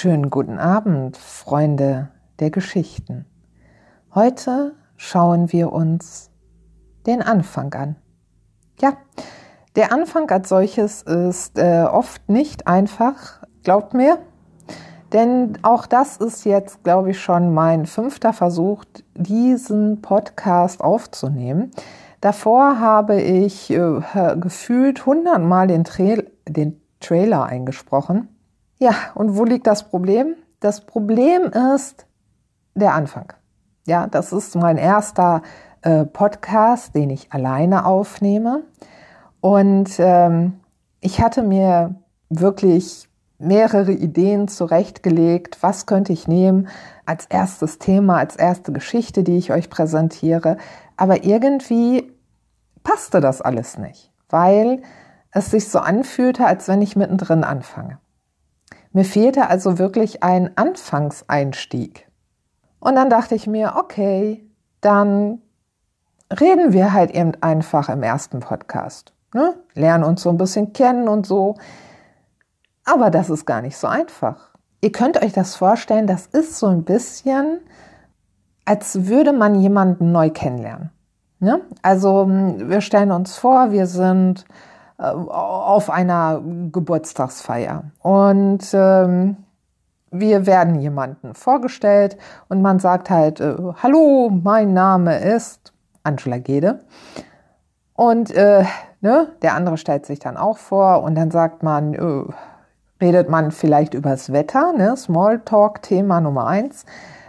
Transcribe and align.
Schönen 0.00 0.30
guten 0.30 0.60
Abend, 0.60 1.16
Freunde 1.16 2.10
der 2.38 2.52
Geschichten. 2.52 3.26
Heute 4.14 4.76
schauen 4.96 5.50
wir 5.50 5.72
uns 5.72 6.30
den 7.04 7.20
Anfang 7.20 7.74
an. 7.74 7.96
Ja, 8.80 8.92
der 9.74 9.90
Anfang 9.90 10.30
als 10.30 10.50
solches 10.50 11.02
ist 11.02 11.58
äh, 11.58 11.82
oft 11.82 12.28
nicht 12.28 12.68
einfach, 12.68 13.42
glaubt 13.64 13.92
mir. 13.92 14.18
Denn 15.12 15.58
auch 15.62 15.84
das 15.84 16.18
ist 16.18 16.44
jetzt, 16.44 16.84
glaube 16.84 17.10
ich, 17.10 17.20
schon 17.20 17.52
mein 17.52 17.84
fünfter 17.84 18.32
Versuch, 18.32 18.84
diesen 19.16 20.00
Podcast 20.00 20.80
aufzunehmen. 20.80 21.72
Davor 22.20 22.78
habe 22.78 23.20
ich 23.20 23.68
äh, 23.72 24.00
gefühlt 24.36 25.06
hundertmal 25.06 25.66
den, 25.66 25.82
Tra 25.82 26.18
den 26.46 26.80
Trailer 27.00 27.46
eingesprochen. 27.46 28.28
Ja, 28.78 28.94
und 29.14 29.36
wo 29.36 29.44
liegt 29.44 29.66
das 29.66 29.88
Problem? 29.88 30.36
Das 30.60 30.86
Problem 30.86 31.50
ist 31.74 32.06
der 32.74 32.94
Anfang. 32.94 33.32
Ja, 33.86 34.06
das 34.06 34.32
ist 34.32 34.54
mein 34.54 34.76
erster 34.76 35.42
äh, 35.82 36.04
Podcast, 36.04 36.94
den 36.94 37.10
ich 37.10 37.32
alleine 37.32 37.86
aufnehme. 37.86 38.62
Und 39.40 39.90
ähm, 39.98 40.60
ich 41.00 41.20
hatte 41.20 41.42
mir 41.42 41.96
wirklich 42.28 43.08
mehrere 43.38 43.92
Ideen 43.92 44.48
zurechtgelegt, 44.48 45.58
was 45.60 45.86
könnte 45.86 46.12
ich 46.12 46.28
nehmen 46.28 46.68
als 47.06 47.26
erstes 47.26 47.78
Thema, 47.78 48.18
als 48.18 48.36
erste 48.36 48.72
Geschichte, 48.72 49.22
die 49.22 49.38
ich 49.38 49.52
euch 49.52 49.70
präsentiere. 49.70 50.56
Aber 50.96 51.24
irgendwie 51.24 52.12
passte 52.82 53.20
das 53.20 53.40
alles 53.40 53.78
nicht, 53.78 54.12
weil 54.28 54.82
es 55.32 55.50
sich 55.50 55.68
so 55.68 55.78
anfühlte, 55.78 56.46
als 56.46 56.68
wenn 56.68 56.82
ich 56.82 56.96
mittendrin 56.96 57.44
anfange. 57.44 57.98
Mir 58.92 59.04
fehlte 59.04 59.48
also 59.48 59.78
wirklich 59.78 60.22
ein 60.22 60.56
Anfangseinstieg. 60.56 62.08
Und 62.80 62.94
dann 62.94 63.10
dachte 63.10 63.34
ich 63.34 63.46
mir, 63.46 63.74
okay, 63.76 64.44
dann 64.80 65.42
reden 66.40 66.72
wir 66.72 66.92
halt 66.92 67.10
eben 67.10 67.32
einfach 67.40 67.88
im 67.88 68.02
ersten 68.02 68.40
Podcast. 68.40 69.12
Ne? 69.34 69.54
Lernen 69.74 70.04
uns 70.04 70.22
so 70.22 70.30
ein 70.30 70.38
bisschen 70.38 70.72
kennen 70.72 71.08
und 71.08 71.26
so. 71.26 71.56
Aber 72.84 73.10
das 73.10 73.30
ist 73.30 73.44
gar 73.44 73.60
nicht 73.60 73.76
so 73.76 73.86
einfach. 73.86 74.50
Ihr 74.80 74.92
könnt 74.92 75.22
euch 75.22 75.32
das 75.32 75.56
vorstellen, 75.56 76.06
das 76.06 76.26
ist 76.26 76.58
so 76.58 76.66
ein 76.66 76.84
bisschen, 76.84 77.60
als 78.64 79.06
würde 79.06 79.32
man 79.32 79.56
jemanden 79.60 80.12
neu 80.12 80.30
kennenlernen. 80.30 80.90
Ne? 81.40 81.60
Also 81.82 82.26
wir 82.28 82.80
stellen 82.80 83.10
uns 83.10 83.36
vor, 83.36 83.72
wir 83.72 83.86
sind 83.86 84.44
auf 84.98 85.90
einer 85.90 86.42
Geburtstagsfeier. 86.72 87.84
Und 88.02 88.66
ähm, 88.72 89.36
wir 90.10 90.46
werden 90.46 90.80
jemanden 90.80 91.34
vorgestellt 91.34 92.16
und 92.48 92.62
man 92.62 92.78
sagt 92.78 93.10
halt, 93.10 93.40
äh, 93.40 93.56
hallo, 93.82 94.30
mein 94.30 94.72
Name 94.72 95.18
ist 95.18 95.72
Angela 96.02 96.38
Gede. 96.38 96.80
Und 97.94 98.30
äh, 98.34 98.64
ne, 99.00 99.28
der 99.42 99.54
andere 99.54 99.76
stellt 99.76 100.06
sich 100.06 100.18
dann 100.18 100.36
auch 100.36 100.58
vor 100.58 101.02
und 101.02 101.14
dann 101.14 101.30
sagt 101.30 101.62
man, 101.62 101.94
äh, 101.94 102.24
redet 103.00 103.28
man 103.28 103.50
vielleicht 103.50 103.94
über 103.94 104.10
das 104.10 104.32
Wetter, 104.32 104.72
ne, 104.72 104.96
Smalltalk-Thema 104.96 106.20
Nummer 106.20 106.46
eins. 106.46 106.84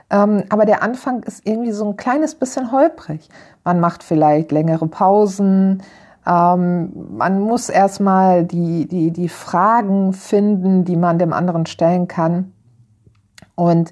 Ähm, 0.10 0.44
aber 0.50 0.66
der 0.66 0.82
Anfang 0.82 1.22
ist 1.24 1.46
irgendwie 1.46 1.72
so 1.72 1.86
ein 1.86 1.98
kleines 1.98 2.34
bisschen 2.36 2.72
holprig. 2.72 3.30
Man 3.64 3.80
macht 3.80 4.04
vielleicht 4.04 4.52
längere 4.52 4.88
Pausen, 4.88 5.84
ähm, 6.30 6.92
man 7.18 7.42
muss 7.42 7.70
erstmal 7.70 8.46
die, 8.46 8.88
die, 8.88 9.12
die 9.12 9.30
Fragen 9.30 10.14
finden, 10.14 10.86
die 10.86 10.96
man 10.96 11.18
dem 11.18 11.34
anderen 11.34 11.66
stellen 11.66 12.08
kann. 12.08 12.54
Und 13.56 13.92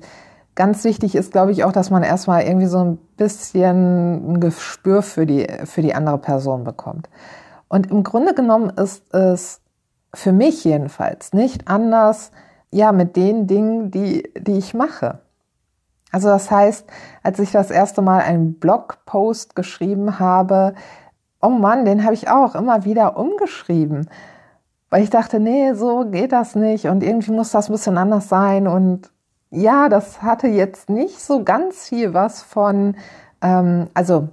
ganz 0.53 0.83
wichtig 0.83 1.15
ist, 1.15 1.31
glaube 1.31 1.51
ich, 1.51 1.63
auch, 1.63 1.71
dass 1.71 1.89
man 1.89 2.03
erstmal 2.03 2.43
irgendwie 2.43 2.67
so 2.67 2.83
ein 2.83 2.97
bisschen 3.17 4.33
ein 4.33 4.39
Gespür 4.39 5.01
für 5.01 5.25
die, 5.25 5.47
für 5.65 5.81
die 5.81 5.95
andere 5.95 6.19
Person 6.19 6.63
bekommt. 6.63 7.09
Und 7.69 7.89
im 7.89 8.03
Grunde 8.03 8.35
genommen 8.35 8.69
ist 8.69 9.13
es 9.13 9.61
für 10.13 10.31
mich 10.31 10.63
jedenfalls 10.63 11.33
nicht 11.33 11.67
anders, 11.67 12.31
ja, 12.69 12.91
mit 12.91 13.15
den 13.15 13.47
Dingen, 13.47 13.91
die, 13.91 14.31
die 14.37 14.57
ich 14.57 14.73
mache. 14.73 15.19
Also 16.11 16.27
das 16.27 16.51
heißt, 16.51 16.85
als 17.23 17.39
ich 17.39 17.51
das 17.51 17.71
erste 17.71 18.01
Mal 18.01 18.21
einen 18.21 18.59
Blogpost 18.59 19.55
geschrieben 19.55 20.19
habe, 20.19 20.73
oh 21.47 21.57
Mann, 21.57 21.85
den 21.85 22.03
habe 22.03 22.13
ich 22.13 22.29
auch 22.29 22.55
immer 22.55 22.83
wieder 22.83 23.17
umgeschrieben. 23.17 24.09
Weil 24.89 25.03
ich 25.03 25.09
dachte, 25.09 25.39
nee, 25.39 25.73
so 25.73 26.05
geht 26.05 26.31
das 26.31 26.55
nicht 26.55 26.87
und 26.87 27.03
irgendwie 27.03 27.31
muss 27.31 27.51
das 27.51 27.69
ein 27.69 27.73
bisschen 27.73 27.97
anders 27.97 28.29
sein. 28.29 28.67
Und 28.67 29.11
ja, 29.49 29.89
das 29.89 30.21
hatte 30.21 30.47
jetzt 30.47 30.89
nicht 30.89 31.19
so 31.21 31.43
ganz 31.43 31.87
viel 31.87 32.13
was 32.13 32.41
von, 32.41 32.95
ähm, 33.41 33.87
also 33.93 34.29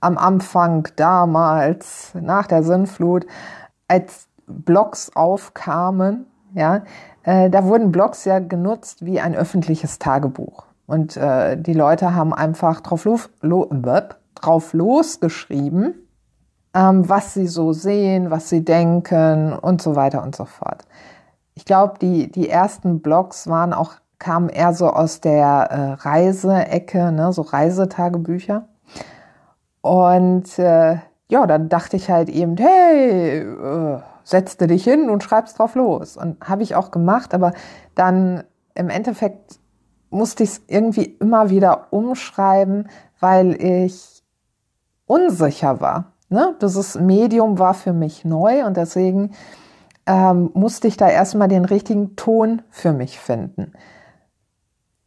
am 0.00 0.18
Anfang 0.18 0.88
damals, 0.96 2.12
nach 2.14 2.46
der 2.46 2.62
Sinnflut, 2.62 3.26
als 3.88 4.28
Blogs 4.46 5.10
aufkamen, 5.14 6.26
ja, 6.54 6.82
äh, 7.24 7.50
da 7.50 7.64
wurden 7.64 7.90
Blogs 7.90 8.24
ja 8.24 8.38
genutzt 8.38 9.04
wie 9.04 9.20
ein 9.20 9.34
öffentliches 9.34 9.98
Tagebuch. 9.98 10.66
Und 10.86 11.16
äh, 11.16 11.56
die 11.56 11.72
Leute 11.72 12.14
haben 12.14 12.34
einfach 12.34 12.80
drauf, 12.80 13.06
lo 13.06 13.18
lo 13.40 13.68
drauf 14.34 14.72
losgeschrieben 14.72 16.03
ähm, 16.74 17.08
was 17.08 17.34
sie 17.34 17.46
so 17.46 17.72
sehen, 17.72 18.30
was 18.30 18.48
sie 18.48 18.64
denken 18.64 19.52
und 19.52 19.80
so 19.80 19.96
weiter 19.96 20.22
und 20.22 20.34
so 20.34 20.44
fort. 20.44 20.84
Ich 21.54 21.64
glaube, 21.64 21.94
die, 22.00 22.30
die 22.30 22.48
ersten 22.48 23.00
Blogs 23.00 23.46
waren 23.46 23.72
auch, 23.72 23.94
kamen 24.18 24.48
eher 24.48 24.74
so 24.74 24.88
aus 24.88 25.20
der 25.20 25.46
äh, 25.46 25.92
Reiseecke, 26.02 27.12
ne, 27.12 27.32
so 27.32 27.42
Reisetagebücher. 27.42 28.68
Und 29.80 30.58
äh, 30.58 30.98
ja, 31.28 31.46
dann 31.46 31.68
dachte 31.68 31.96
ich 31.96 32.10
halt 32.10 32.28
eben, 32.28 32.56
hey, 32.56 33.40
äh, 33.40 34.00
setzte 34.24 34.66
dich 34.66 34.84
hin 34.84 35.10
und 35.10 35.22
schreibst 35.22 35.58
drauf 35.58 35.74
los. 35.74 36.16
Und 36.16 36.40
habe 36.42 36.62
ich 36.62 36.74
auch 36.74 36.90
gemacht, 36.90 37.34
aber 37.34 37.52
dann 37.94 38.44
im 38.74 38.88
Endeffekt 38.88 39.58
musste 40.10 40.42
ich 40.42 40.50
es 40.50 40.62
irgendwie 40.68 41.04
immer 41.04 41.50
wieder 41.50 41.92
umschreiben, 41.92 42.88
weil 43.20 43.60
ich 43.62 44.22
unsicher 45.06 45.80
war. 45.80 46.13
Ne? 46.34 46.56
Dieses 46.60 46.96
Medium 46.96 47.60
war 47.60 47.74
für 47.74 47.92
mich 47.92 48.24
neu 48.24 48.66
und 48.66 48.76
deswegen 48.76 49.30
ähm, 50.06 50.50
musste 50.52 50.88
ich 50.88 50.96
da 50.96 51.08
erstmal 51.08 51.46
den 51.46 51.64
richtigen 51.64 52.16
Ton 52.16 52.62
für 52.70 52.92
mich 52.92 53.20
finden. 53.20 53.72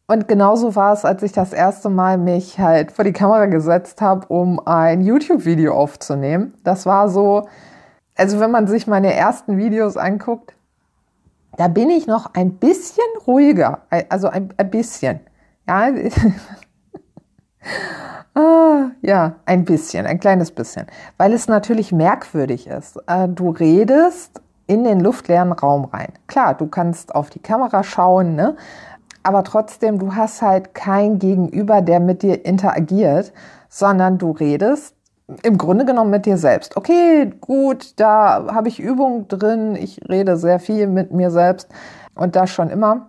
Und 0.06 0.26
genauso 0.26 0.74
war 0.74 0.94
es, 0.94 1.04
als 1.04 1.22
ich 1.22 1.32
das 1.32 1.52
erste 1.52 1.90
Mal 1.90 2.16
mich 2.16 2.58
halt 2.58 2.92
vor 2.92 3.04
die 3.04 3.12
Kamera 3.12 3.44
gesetzt 3.44 4.00
habe, 4.00 4.26
um 4.28 4.58
ein 4.66 5.02
YouTube-Video 5.02 5.74
aufzunehmen. 5.74 6.54
Das 6.64 6.86
war 6.86 7.10
so, 7.10 7.46
also 8.16 8.40
wenn 8.40 8.50
man 8.50 8.66
sich 8.66 8.86
meine 8.86 9.12
ersten 9.12 9.58
Videos 9.58 9.98
anguckt, 9.98 10.54
da 11.58 11.68
bin 11.68 11.90
ich 11.90 12.06
noch 12.06 12.32
ein 12.32 12.54
bisschen 12.54 13.04
ruhiger, 13.26 13.82
also 14.08 14.28
ein, 14.28 14.54
ein 14.56 14.70
bisschen. 14.70 15.20
Ja, 15.68 15.88
Ah, 18.38 18.90
ja, 19.02 19.34
ein 19.46 19.64
bisschen, 19.64 20.06
ein 20.06 20.20
kleines 20.20 20.52
bisschen. 20.52 20.86
Weil 21.16 21.32
es 21.32 21.48
natürlich 21.48 21.90
merkwürdig 21.90 22.68
ist. 22.68 22.96
Äh, 23.08 23.26
du 23.26 23.50
redest 23.50 24.40
in 24.68 24.84
den 24.84 25.00
luftleeren 25.00 25.50
Raum 25.50 25.86
rein. 25.86 26.12
Klar, 26.28 26.54
du 26.54 26.68
kannst 26.68 27.16
auf 27.16 27.30
die 27.30 27.40
Kamera 27.40 27.82
schauen, 27.82 28.36
ne? 28.36 28.54
aber 29.24 29.42
trotzdem, 29.42 29.98
du 29.98 30.14
hast 30.14 30.40
halt 30.40 30.72
kein 30.72 31.18
Gegenüber, 31.18 31.82
der 31.82 31.98
mit 31.98 32.22
dir 32.22 32.44
interagiert, 32.44 33.32
sondern 33.68 34.18
du 34.18 34.30
redest 34.30 34.94
im 35.42 35.58
Grunde 35.58 35.84
genommen 35.84 36.10
mit 36.10 36.24
dir 36.24 36.38
selbst. 36.38 36.76
Okay, 36.76 37.32
gut, 37.40 37.98
da 37.98 38.54
habe 38.54 38.68
ich 38.68 38.78
Übung 38.78 39.26
drin, 39.26 39.74
ich 39.74 40.00
rede 40.08 40.36
sehr 40.36 40.60
viel 40.60 40.86
mit 40.86 41.12
mir 41.12 41.32
selbst 41.32 41.68
und 42.14 42.36
das 42.36 42.50
schon 42.50 42.70
immer. 42.70 43.08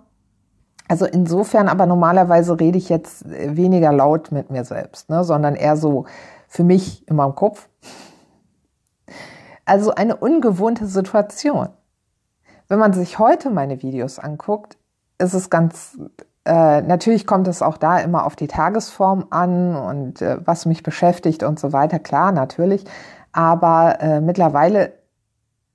Also 0.89 1.06
insofern, 1.06 1.69
aber 1.69 1.86
normalerweise 1.86 2.59
rede 2.59 2.80
ich 2.80 2.89
jetzt 2.89 3.24
weniger 3.30 3.94
laut 3.94 4.31
mit 4.31 4.50
mir 4.50 4.65
selbst, 4.65 5.09
ne, 5.09 5.24
sondern 5.24 5.56
eher 5.56 5.77
so 5.77 6.06
für 6.47 6.63
mich 6.63 7.07
in 7.07 7.15
meinem 7.15 7.36
Kopf. 7.36 7.69
Also 9.65 9.94
eine 9.94 10.15
ungewohnte 10.15 10.88
Situation. 10.88 11.69
Wenn 12.68 12.80
man 12.80 12.94
sich 12.94 13.19
heute 13.19 13.51
meine 13.51 13.83
Videos 13.83 14.18
anguckt, 14.18 14.77
ist 15.19 15.36
es 15.36 15.51
ganz, 15.51 15.95
äh, 16.45 16.81
natürlich 16.81 17.27
kommt 17.27 17.47
es 17.47 17.62
auch 17.62 17.77
da 17.77 18.00
immer 18.00 18.25
auf 18.25 18.35
die 18.35 18.47
Tagesform 18.47 19.27
an 19.30 19.75
und 19.75 20.24
äh, 20.24 20.38
was 20.44 20.65
mich 20.65 20.81
beschäftigt 20.81 21.44
und 21.44 21.59
so 21.59 21.71
weiter, 21.71 22.00
klar, 22.00 22.31
natürlich. 22.31 22.83
Aber 23.31 24.01
äh, 24.01 24.21
mittlerweile 24.21 24.94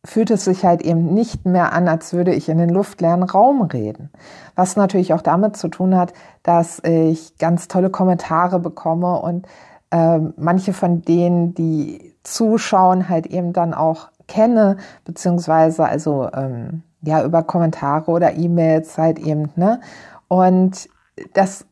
fühlt 0.05 0.31
es 0.31 0.45
sich 0.45 0.65
halt 0.65 0.83
eben 0.83 1.15
nicht 1.15 1.47
mehr 1.47 1.73
an, 1.73 1.89
als 1.89 2.12
würde 2.12 2.35
ich 2.35 2.49
in 2.49 2.59
den 2.59 2.69
luftleeren 2.69 3.23
Raum 3.23 3.62
reden. 3.62 4.11
Was 4.55 4.77
natürlich 4.77 5.15
auch 5.15 5.23
damit 5.23 5.56
zu 5.56 5.69
tun 5.69 5.97
hat, 5.97 6.12
dass 6.43 6.83
ich 6.85 7.39
ganz 7.39 7.69
tolle 7.69 7.91
Kommentare 7.91 8.61
bekomme 8.61 9.19
und 9.21 9.47
äh, 9.91 10.19
manche 10.37 10.73
von 10.73 11.03
denen, 11.03 11.55
die 11.55 12.15
zuschauen, 12.23 13.09
halt 13.09 13.27
eben 13.27 13.53
dann 13.53 13.73
auch 13.73 14.09
kenne, 14.27 14.77
beziehungsweise 15.05 15.87
also 15.87 16.29
ähm, 16.35 16.83
ja, 17.03 17.25
über 17.25 17.43
Kommentare 17.43 18.11
oder 18.11 18.35
E-Mails 18.35 18.99
halt 18.99 19.19
eben, 19.19 19.51
ne? 19.56 19.81
Und 20.29 20.89
das 21.35 21.67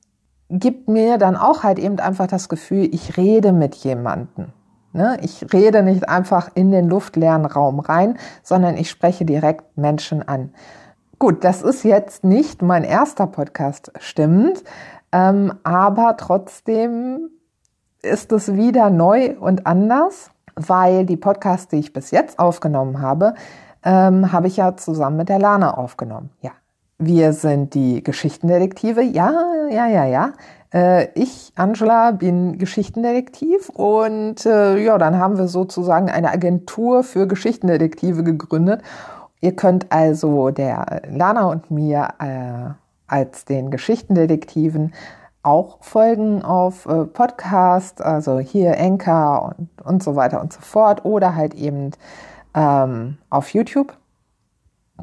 gibt 0.51 0.89
mir 0.89 1.19
dann 1.19 1.37
auch 1.37 1.63
halt 1.63 1.79
eben 1.79 1.99
einfach 1.99 2.27
das 2.27 2.49
Gefühl, 2.49 2.89
ich 2.93 3.17
rede 3.17 3.53
mit 3.53 3.75
jemandem. 3.77 4.53
Ne? 4.93 5.19
Ich 5.23 5.53
rede 5.53 5.83
nicht 5.83 6.09
einfach 6.09 6.51
in 6.55 6.71
den 6.71 6.89
luftleeren 6.89 7.47
Raum 7.47 7.81
rein, 7.81 8.19
sondern 8.43 8.77
ich 8.77 8.91
spreche 8.91 9.25
direkt 9.25 9.77
Menschen 9.77 10.27
an. 10.27 10.53
Gut, 11.19 11.45
das 11.45 11.63
ist 11.63 11.85
jetzt 11.85 12.25
nicht 12.25 12.63
mein 12.63 12.85
erster 12.85 13.27
Podcast, 13.27 13.93
stimmt, 14.01 14.63
ähm, 15.13 15.55
aber 15.63 16.17
trotzdem 16.17 17.31
ist 18.03 18.33
es 18.33 18.55
wieder 18.55 18.91
neu 18.91 19.37
und 19.39 19.67
anders, 19.67 20.31
weil 20.57 21.07
die 21.07 21.17
Podcasts, 21.17 21.69
die 21.69 21.79
ich 21.79 21.93
bis 21.93 22.11
jetzt 22.11 22.39
aufgenommen 22.39 23.01
habe, 23.01 23.35
ähm, 23.85 24.33
habe 24.33 24.49
ich 24.49 24.57
ja 24.57 24.77
zusammen 24.77 25.17
mit 25.17 25.29
der 25.29 25.39
Lana 25.39 25.75
aufgenommen. 25.75 26.31
Ja, 26.41 26.51
wir 26.99 27.33
sind 27.33 27.75
die 27.75 28.03
Geschichtendetektive. 28.03 29.03
Ja, 29.03 29.33
ja, 29.71 29.87
ja, 29.87 30.05
ja. 30.05 30.33
Äh, 30.73 31.09
ich, 31.15 31.53
Angela, 31.55 32.13
bin 32.13 32.59
Geschichtendetektiv 32.59 33.69
und 33.69 34.47
äh, 34.47 34.79
ja, 34.79 34.99
dann 34.99 35.19
haben 35.19 35.39
wir 35.39 35.49
sozusagen 35.49 36.11
eine 36.11 36.31
Agentur 36.31 37.05
für 37.05 37.27
Geschichtendetektive 37.27 38.23
gegründet. 38.25 38.83
Ihr 39.41 39.55
könnt 39.55 39.91
also 39.91 40.51
der 40.51 41.03
Lana 41.11 41.47
und 41.47 41.71
mir 41.71 42.09
äh, 42.21 42.73
als 43.07 43.45
den 43.45 43.71
Geschichtendetektiven 43.71 44.95
auch 45.43 45.83
folgen 45.83 46.43
auf 46.43 46.87
äh, 46.87 47.05
Podcast, 47.05 48.01
also 48.01 48.39
hier 48.39 48.77
Enka 48.77 49.39
und, 49.39 49.69
und 49.83 50.03
so 50.03 50.17
weiter 50.17 50.41
und 50.41 50.53
so 50.53 50.61
fort 50.61 51.05
oder 51.05 51.35
halt 51.35 51.55
eben 51.55 51.91
ähm, 52.55 53.19
auf 53.29 53.53
YouTube. 53.53 53.93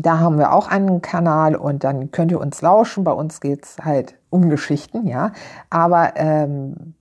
Da 0.01 0.19
haben 0.19 0.39
wir 0.39 0.53
auch 0.53 0.67
einen 0.69 1.01
Kanal 1.01 1.55
und 1.55 1.83
dann 1.83 2.11
könnt 2.11 2.31
ihr 2.31 2.39
uns 2.39 2.61
lauschen. 2.61 3.03
Bei 3.03 3.11
uns 3.11 3.41
geht's 3.41 3.77
halt 3.83 4.15
um 4.29 4.49
Geschichten, 4.49 5.05
ja, 5.07 5.33
aber 5.69 6.13
ähm, 6.15 6.93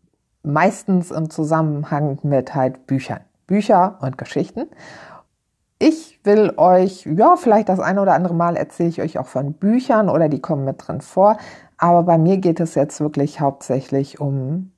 meistens 0.43 1.13
im 1.13 1.31
Zusammenhang 1.31 2.19
mit 2.25 2.55
halt 2.57 2.87
Büchern. 2.87 3.21
Bücher 3.47 3.99
und 4.03 4.19
Geschichten. 4.19 4.67
Ich 5.79 6.21
will 6.25 6.55
euch, 6.57 7.07
ja, 7.07 7.37
vielleicht 7.37 7.69
das 7.69 7.79
eine 7.79 8.03
oder 8.03 8.15
andere 8.15 8.35
Mal 8.35 8.57
erzähle 8.57 8.89
ich 8.89 9.01
euch 9.01 9.19
auch 9.19 9.29
von 9.29 9.53
Büchern 9.53 10.09
oder 10.09 10.29
die 10.29 10.41
kommen 10.41 10.65
mit 10.65 10.87
drin 10.87 11.01
vor. 11.01 11.39
Aber 11.77 12.03
bei 12.03 12.19
mir 12.19 12.39
geht 12.39 12.59
es 12.59 12.75
jetzt 12.75 13.01
wirklich 13.01 13.41
hauptsächlich 13.41 14.21
um 14.21 14.73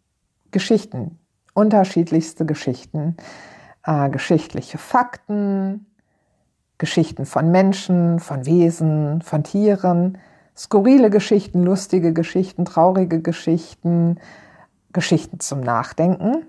Geschichten, 0.51 1.19
unterschiedlichste 1.55 2.45
Geschichten, 2.45 3.17
äh, 3.85 4.11
geschichtliche 4.11 4.77
Fakten, 4.77 5.87
Geschichten 6.81 7.27
von 7.27 7.53
Menschen, 7.53 8.19
von 8.19 8.47
Wesen, 8.47 9.23
von 9.23 9.45
Tieren, 9.45 10.19
skurrile 10.57 11.11
Geschichten, 11.11 11.63
lustige 11.63 12.13
Geschichten, 12.13 12.65
traurige 12.65 13.21
Geschichten, 13.21 14.19
Geschichten 14.93 15.39
zum 15.39 15.61
Nachdenken 15.61 16.47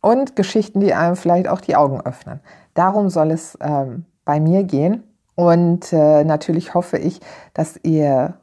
und 0.00 0.36
Geschichten, 0.36 0.80
die 0.80 0.94
einem 0.94 1.16
vielleicht 1.16 1.48
auch 1.48 1.60
die 1.60 1.76
Augen 1.76 2.00
öffnen. 2.00 2.40
Darum 2.72 3.10
soll 3.10 3.32
es 3.32 3.58
ähm, 3.60 4.06
bei 4.24 4.40
mir 4.40 4.64
gehen. 4.64 5.02
Und 5.34 5.92
äh, 5.92 6.24
natürlich 6.24 6.74
hoffe 6.74 6.98
ich, 6.98 7.20
dass 7.52 7.78
ihr 7.82 8.34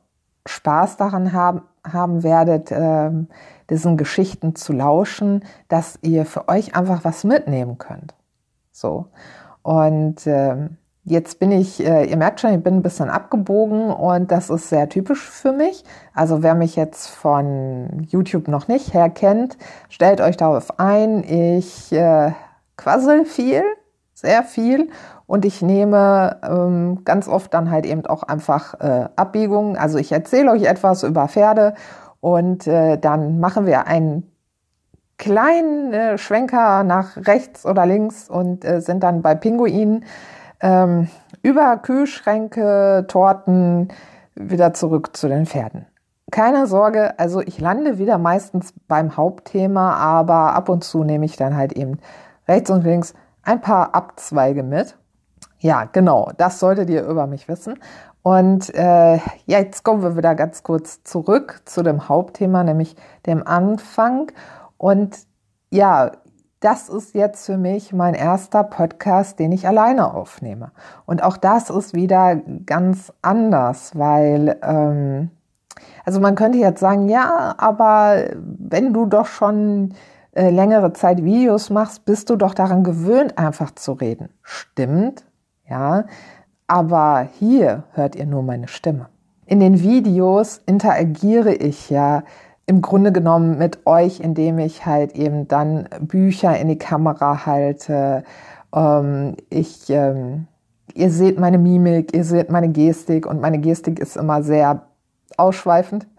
Spaß 0.46 0.98
daran 0.98 1.34
haben, 1.34 1.62
haben 1.84 2.24
werdet, 2.24 2.72
ähm, 2.72 3.28
diesen 3.70 3.96
Geschichten 3.98 4.56
zu 4.56 4.74
lauschen, 4.74 5.46
dass 5.70 5.98
ihr 6.02 6.26
für 6.26 6.50
euch 6.50 6.76
einfach 6.76 7.06
was 7.06 7.24
mitnehmen 7.24 7.78
könnt. 7.78 8.16
So. 8.72 9.08
Und 9.62 10.26
ähm, 10.26 10.78
Jetzt 11.10 11.40
bin 11.40 11.52
ich, 11.52 11.84
äh, 11.84 12.06
ihr 12.06 12.18
merkt 12.18 12.40
schon, 12.40 12.54
ich 12.54 12.62
bin 12.62 12.76
ein 12.76 12.82
bisschen 12.84 13.10
abgebogen 13.10 13.90
und 13.90 14.30
das 14.30 14.52
ist 14.52 14.70
sehr 14.70 14.90
typisch 14.90 15.28
für 15.28 15.52
mich. 15.52 15.84
Also 16.14 16.44
wer 16.44 16.54
mich 16.54 16.76
jetzt 16.76 17.08
von 17.08 18.06
YouTube 18.12 18.48
noch 18.48 18.68
nicht 18.68 18.94
herkennt, 18.94 19.58
stellt 19.90 20.22
euch 20.22 20.38
darauf 20.38 20.80
ein. 20.80 21.24
Ich 21.24 21.92
äh, 21.92 22.34
quassel 22.78 23.26
viel, 23.26 23.64
sehr 24.14 24.44
viel 24.44 24.90
und 25.26 25.46
ich 25.46 25.64
nehme 25.64 26.38
ähm, 26.44 27.04
ganz 27.06 27.28
oft 27.28 27.56
dann 27.56 27.72
halt 27.72 27.88
eben 27.88 28.06
auch 28.06 28.22
einfach 28.22 28.80
äh, 28.80 29.10
Abbiegungen. 29.16 29.78
Also 29.78 29.98
ich 29.98 30.12
erzähle 30.12 30.52
euch 30.52 30.66
etwas 30.66 31.02
über 31.02 31.28
Pferde 31.28 31.74
und 32.20 32.68
äh, 32.68 33.00
dann 33.00 33.40
machen 33.40 33.66
wir 33.66 33.88
einen 33.88 34.32
kleinen 35.18 35.92
äh, 35.92 36.18
Schwenker 36.20 36.84
nach 36.84 37.18
rechts 37.18 37.66
oder 37.66 37.88
links 37.88 38.30
und 38.30 38.64
äh, 38.64 38.80
sind 38.80 39.02
dann 39.02 39.24
bei 39.24 39.34
Pinguinen 39.34 40.06
ähm, 40.62 41.10
über 41.42 41.78
Kühlschränke, 41.78 43.06
Torten 43.08 43.90
wieder 44.36 44.74
zurück 44.74 45.16
zu 45.16 45.28
den 45.28 45.46
Pferden. 45.46 45.86
Keine 46.32 46.68
Sorge, 46.68 47.18
also 47.18 47.42
ich 47.42 47.60
lande 47.60 47.98
wieder 47.98 48.18
meistens 48.18 48.74
beim 48.88 49.18
Hauptthema, 49.18 49.94
aber 49.96 50.54
ab 50.54 50.70
und 50.70 50.84
zu 50.84 51.04
nehme 51.04 51.26
ich 51.26 51.38
dann 51.38 51.56
halt 51.56 51.74
eben 51.74 51.98
rechts 52.48 52.70
und 52.70 52.84
links 52.84 53.14
ein 53.44 53.62
paar 53.62 53.96
Abzweige 53.96 54.64
mit. 54.64 54.96
Ja, 55.60 55.86
genau, 55.86 56.32
das 56.38 56.60
solltet 56.60 56.90
ihr 56.90 57.04
über 57.04 57.28
mich 57.28 57.48
wissen. 57.48 57.80
Und 58.22 58.74
äh, 58.76 59.16
ja, 59.16 59.60
jetzt 59.60 59.84
kommen 59.84 60.04
wir 60.04 60.16
wieder 60.16 60.36
ganz 60.36 60.64
kurz 60.64 61.04
zurück 61.04 61.62
zu 61.66 61.84
dem 61.84 62.10
Hauptthema, 62.10 62.64
nämlich 62.64 62.96
dem 63.26 63.46
Anfang. 63.46 64.32
Und 64.78 65.18
ja, 65.72 66.12
das 66.60 66.90
ist 66.90 67.16
jetzt 67.16 67.46
für 67.46 67.58
mich 67.58 67.94
mein 67.94 68.14
erster 68.14 68.64
Podcast, 68.64 69.40
den 69.40 69.52
ich 69.52 69.68
alleine 69.68 70.14
aufnehme. 70.14 70.72
Und 71.06 71.24
auch 71.24 71.38
das 71.38 71.70
ist 71.70 71.94
wieder 71.94 72.36
ganz 72.66 73.14
anders, 73.22 73.98
weil, 73.98 74.58
ähm, 74.62 75.30
also 76.06 76.20
man 76.20 76.36
könnte 76.36 76.58
jetzt 76.58 76.82
sagen, 76.82 77.08
ja, 77.08 77.56
aber 77.58 78.26
wenn 78.36 78.94
du 78.94 79.06
doch 79.06 79.28
schon 79.28 79.94
äh, 80.34 80.50
längere 80.50 80.92
Zeit 80.92 81.24
Videos 81.24 81.70
machst, 81.70 82.04
bist 82.04 82.30
du 82.30 82.36
doch 82.36 82.54
daran 82.54 82.84
gewöhnt, 82.84 83.38
einfach 83.38 83.72
zu 83.72 83.94
reden. 83.94 84.30
Stimmt, 84.44 85.26
ja, 85.70 86.06
aber 86.68 87.28
hier 87.40 87.84
hört 87.94 88.16
ihr 88.16 88.26
nur 88.26 88.44
meine 88.44 88.68
Stimme. 88.68 89.08
In 89.46 89.62
den 89.62 89.82
Videos 89.82 90.62
interagiere 90.66 91.54
ich 91.54 91.90
ja 91.90 92.24
im 92.70 92.84
Grunde 92.84 93.12
genommen 93.12 93.58
mit 93.58 93.88
euch, 93.88 94.20
indem 94.20 94.60
ich 94.60 94.86
halt 94.86 95.16
eben 95.16 95.48
dann 95.48 95.90
Bücher 96.02 96.56
in 96.56 96.68
die 96.68 96.78
Kamera 96.78 97.48
halte. 97.48 98.24
Ähm, 98.76 99.38
ich, 99.50 99.90
ähm, 99.90 100.46
ihr 100.94 101.10
seht 101.10 101.40
meine 101.40 101.58
Mimik, 101.58 102.16
ihr 102.16 102.24
seht 102.24 102.52
meine 102.52 102.70
Gestik 102.70 103.26
und 103.26 103.42
meine 103.42 103.58
Gestik 103.58 104.00
ist 104.00 104.16
immer 104.16 104.44
sehr 104.44 104.84
ausschweifend. 105.36 106.08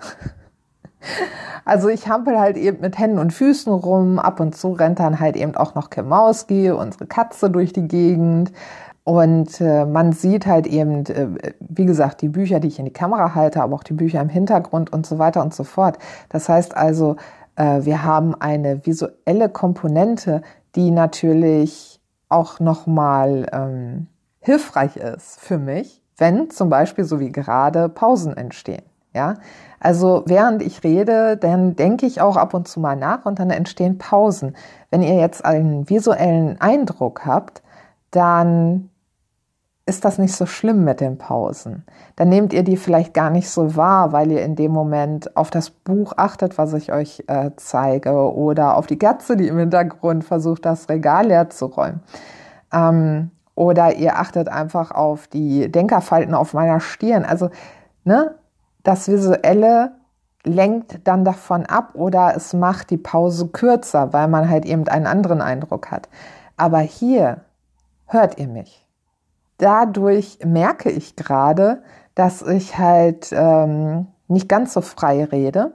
Also 1.65 1.89
ich 1.89 2.09
hampel 2.09 2.39
halt 2.39 2.57
eben 2.57 2.81
mit 2.81 2.99
Händen 2.99 3.19
und 3.19 3.33
Füßen 3.33 3.73
rum. 3.73 4.19
Ab 4.19 4.41
und 4.41 4.57
zu 4.57 4.73
rennt 4.73 4.99
dann 4.99 5.21
halt 5.21 5.37
eben 5.37 5.55
auch 5.57 5.75
noch 5.75 5.89
Kemauski, 5.89 6.71
unsere 6.71 7.07
Katze, 7.07 7.49
durch 7.49 7.73
die 7.73 7.87
Gegend. 7.87 8.51
Und 9.05 9.61
äh, 9.61 9.87
man 9.87 10.13
sieht 10.13 10.47
halt 10.47 10.67
eben, 10.67 11.07
äh, 11.07 11.55
wie 11.59 11.87
gesagt, 11.87 12.21
die 12.21 12.29
Bücher, 12.29 12.61
die 12.61 12.69
ich 12.69 12.79
in 12.79 12.85
die 12.85 12.93
Kamera 12.93 13.35
halte, 13.35 13.63
aber 13.63 13.75
auch 13.75 13.83
die 13.83 13.95
Bücher 13.95 14.21
im 14.21 14.29
Hintergrund 14.29 14.93
und 14.93 15.07
so 15.07 15.19
weiter 15.19 15.43
und 15.43 15.55
so 15.55 15.65
fort. 15.65 15.99
Das 16.29 16.49
heißt 16.49 16.77
also, 16.77 17.17
äh, 17.57 17.85
wir 17.85 18.05
haben 18.05 18.35
eine 18.35 18.85
visuelle 18.87 19.49
Komponente, 19.49 20.43
die 20.77 20.91
natürlich 20.91 22.01
auch 22.29 22.61
nochmal 22.61 23.49
ähm, 23.53 24.07
hilfreich 24.41 24.97
ist 24.97 25.41
für 25.41 25.59
mich, 25.59 26.03
wenn 26.17 26.51
zum 26.51 26.69
Beispiel 26.69 27.05
so 27.05 27.21
wie 27.21 27.33
gerade 27.33 27.89
Pausen 27.89 28.37
entstehen. 28.37 28.83
Ja, 29.13 29.35
also 29.81 30.23
während 30.27 30.63
ich 30.63 30.85
rede, 30.85 31.37
dann 31.37 31.75
denke 31.75 32.07
ich 32.07 32.21
auch 32.21 32.37
ab 32.37 32.55
und 32.55 32.69
zu 32.69 32.79
mal 32.79 32.95
nach 32.95 33.27
und 33.27 33.41
dann 33.41 33.51
entstehen 33.51 33.99
Pausen. 33.99 34.55
Wenn 34.91 35.03
ihr 35.03 35.17
jetzt 35.17 35.45
einen 35.45 35.91
visuellen 35.91 36.61
Eindruck 36.61 37.27
habt, 37.27 37.63
dann 38.13 38.90
ist 39.91 40.05
das 40.05 40.19
nicht 40.19 40.35
so 40.37 40.47
schlimm 40.47 40.85
mit 40.85 41.01
den 41.01 41.19
Pausen. 41.19 41.85
Dann 42.15 42.29
nehmt 42.29 42.53
ihr 42.53 42.63
die 42.63 42.77
vielleicht 42.77 43.13
gar 43.13 43.29
nicht 43.29 43.51
so 43.51 43.75
wahr, 43.75 44.13
weil 44.13 44.31
ihr 44.31 44.43
in 44.45 44.55
dem 44.55 44.71
Moment 44.71 45.37
auf 45.37 45.51
das 45.51 45.71
Buch 45.71 46.13
achtet, 46.17 46.59
was 46.59 46.73
ich 46.75 46.93
euch 46.93 47.25
äh, 47.27 47.51
zeige, 47.57 48.13
oder 48.13 48.77
auf 48.77 48.87
die 48.87 48.99
Katze, 49.01 49.37
die 49.37 49.49
im 49.49 49.59
Hintergrund 49.59 50.25
versucht, 50.25 50.65
das 50.65 50.89
Regal 50.89 51.27
leer 51.27 51.51
zu 51.51 51.67
räumen. 51.67 52.03
Ähm, 52.73 53.33
oder 53.57 53.97
ihr 53.97 54.17
achtet 54.17 54.49
einfach 54.49 54.93
auf 54.93 55.27
die 55.27 55.71
Denkerfalten 55.73 56.35
auf 56.35 56.55
meiner 56.55 56.79
Stirn. 56.79 57.25
Also, 57.25 57.51
ne, 58.05 58.37
das 58.85 59.09
Visuelle 59.09 59.91
lenkt 60.45 61.01
dann 61.09 61.25
davon 61.25 61.67
ab 61.67 61.91
oder 61.95 62.35
es 62.37 62.55
macht 62.55 62.91
die 62.91 62.97
Pause 62.97 63.49
kürzer, 63.49 64.13
weil 64.13 64.29
man 64.29 64.49
halt 64.49 64.67
eben 64.67 64.87
einen 64.87 65.09
anderen 65.09 65.43
Eindruck 65.43 65.91
hat. 65.91 66.09
Aber 66.57 66.79
hier 66.79 67.39
hört 68.07 68.39
ihr 68.39 68.47
mich 68.47 68.87
dadurch 69.61 70.39
merke 70.45 70.91
ich 70.91 71.17
gerade, 71.17 71.83
dass 72.15 72.43
ich 72.43 72.79
halt 72.79 73.31
ähm, 73.33 74.09
nicht 74.29 74.49
ganz 74.49 74.73
so 74.73 74.81
frei 74.81 75.25
rede, 75.25 75.73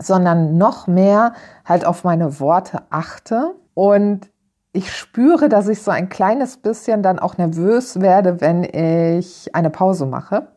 sondern 0.00 0.58
noch 0.58 0.86
mehr 0.86 1.32
halt 1.64 1.86
auf 1.86 2.04
meine 2.04 2.40
Worte 2.40 2.82
achte. 2.90 3.54
Und 3.74 4.30
ich 4.72 4.92
spüre, 4.92 5.48
dass 5.48 5.68
ich 5.68 5.82
so 5.82 5.90
ein 5.90 6.08
kleines 6.08 6.56
bisschen 6.56 7.02
dann 7.02 7.18
auch 7.18 7.38
nervös 7.38 8.00
werde, 8.00 8.40
wenn 8.40 8.64
ich 8.64 9.54
eine 9.54 9.70
Pause 9.70 10.06
mache, 10.06 10.48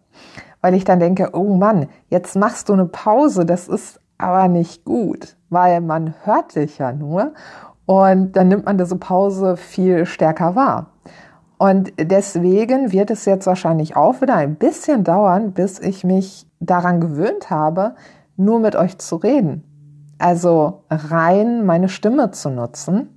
weil 0.62 0.74
ich 0.74 0.84
dann 0.84 1.00
denke, 1.00 1.30
oh 1.34 1.56
Mann, 1.56 1.88
jetzt 2.10 2.36
machst 2.36 2.70
du 2.70 2.74
eine 2.74 2.86
Pause, 2.86 3.46
das 3.46 3.68
ist 3.68 4.00
aber 4.18 4.48
nicht 4.48 4.86
gut, 4.86 5.38
weil 5.50 5.82
man 5.82 6.16
hört 6.24 6.56
dich 6.56 6.80
ja 6.80 6.92
nur 6.92 7.34
und 7.86 8.34
dann 8.34 8.48
nimmt 8.48 8.66
man 8.66 8.78
diese 8.78 8.98
Pause 8.98 9.56
viel 9.56 10.06
stärker 10.06 10.56
wahr. 10.56 10.88
Und 11.58 11.94
deswegen 12.00 12.92
wird 12.92 13.10
es 13.10 13.26
jetzt 13.26 13.48
wahrscheinlich 13.48 13.96
auch 13.96 14.22
wieder 14.22 14.36
ein 14.36 14.56
bisschen 14.56 15.04
dauern, 15.04 15.54
bis 15.54 15.80
ich 15.80 16.04
mich 16.04 16.46
daran 16.60 17.02
gewöhnt 17.02 17.50
habe, 17.50 17.96
nur 18.36 18.60
mit 18.60 18.76
euch 18.76 18.98
zu 19.00 19.16
reden. 19.16 19.64
Also 20.20 20.84
rein 20.90 21.66
meine 21.66 21.90
Stimme 21.90 22.32
zu 22.32 22.50
nutzen 22.50 23.10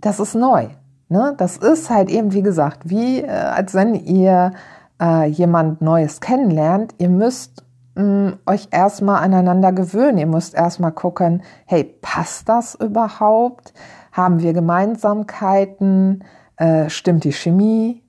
das 0.00 0.20
ist 0.20 0.34
neu. 0.34 0.68
Ne? 1.08 1.34
Das 1.38 1.56
ist 1.56 1.90
halt 1.90 2.10
eben, 2.10 2.32
wie 2.32 2.42
gesagt, 2.42 2.88
wie 2.88 3.20
äh, 3.20 3.28
als 3.28 3.74
wenn 3.74 3.94
ihr 3.94 4.52
äh, 5.00 5.26
jemand 5.26 5.80
Neues 5.80 6.20
kennenlernt. 6.20 6.94
Ihr 6.98 7.08
müsst 7.08 7.64
mh, 7.94 8.02
mm, 8.02 8.38
euch 8.46 8.68
erstmal 8.70 9.22
aneinander 9.22 9.72
gewöhnen. 9.72 10.18
Ihr 10.18 10.26
müsst 10.26 10.54
erstmal 10.54 10.92
gucken, 10.92 11.42
hey, 11.66 11.84
passt 11.84 12.48
das 12.48 12.74
überhaupt? 12.74 13.72
Haben 14.12 14.40
wir 14.40 14.52
Gemeinsamkeiten? 14.52 16.24
Äh, 16.58 16.90
stimmt 16.90 17.24
die 17.24 17.32
Chemie? 17.32 18.02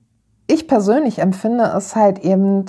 Ich 0.46 0.68
persönlich 0.68 1.18
empfinde 1.18 1.72
es 1.76 1.96
halt 1.96 2.18
eben 2.20 2.66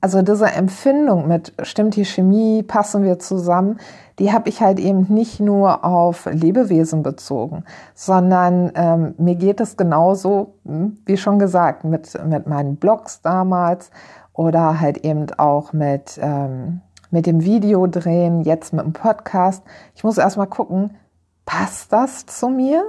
also 0.00 0.22
diese 0.22 0.46
Empfindung 0.46 1.26
mit 1.26 1.52
stimmt 1.62 1.96
die 1.96 2.04
Chemie, 2.04 2.62
passen 2.62 3.02
wir 3.02 3.18
zusammen, 3.18 3.78
die 4.18 4.32
habe 4.32 4.48
ich 4.48 4.60
halt 4.60 4.78
eben 4.78 5.12
nicht 5.12 5.40
nur 5.40 5.84
auf 5.84 6.26
Lebewesen 6.26 7.02
bezogen, 7.02 7.64
sondern 7.94 8.70
ähm, 8.74 9.14
mir 9.18 9.34
geht 9.34 9.60
es 9.60 9.76
genauso, 9.76 10.54
hm, 10.64 10.98
wie 11.04 11.16
schon 11.16 11.38
gesagt, 11.38 11.84
mit, 11.84 12.16
mit 12.24 12.46
meinen 12.46 12.76
Blogs 12.76 13.22
damals 13.22 13.90
oder 14.32 14.80
halt 14.80 14.98
eben 14.98 15.26
auch 15.36 15.72
mit, 15.72 16.18
ähm, 16.22 16.80
mit 17.10 17.26
dem 17.26 17.42
Videodrehen, 17.42 18.42
jetzt 18.42 18.72
mit 18.72 18.84
dem 18.84 18.92
Podcast. 18.92 19.64
Ich 19.96 20.04
muss 20.04 20.18
erstmal 20.18 20.46
gucken, 20.46 20.96
passt 21.44 21.92
das 21.92 22.24
zu 22.26 22.48
mir? 22.48 22.84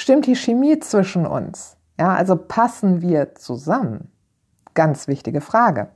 Stimmt 0.00 0.26
die 0.26 0.36
Chemie 0.36 0.78
zwischen 0.78 1.26
uns? 1.26 1.76
Ja, 1.98 2.14
also 2.14 2.36
passen 2.36 3.02
wir 3.02 3.34
zusammen? 3.34 4.12
Ganz 4.74 5.08
wichtige 5.08 5.40
Frage. 5.40 5.88